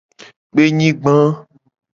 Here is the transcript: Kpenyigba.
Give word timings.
Kpenyigba. 0.49 1.15